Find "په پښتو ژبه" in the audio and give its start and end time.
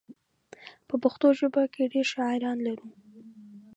0.87-1.63